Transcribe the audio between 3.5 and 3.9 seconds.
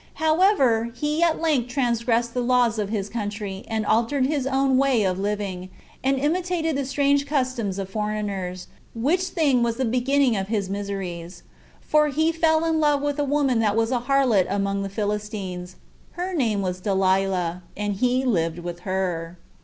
and